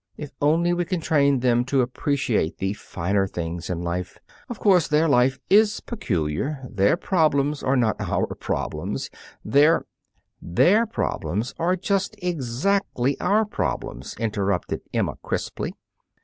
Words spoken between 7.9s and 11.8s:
our problems; their" "Their problems are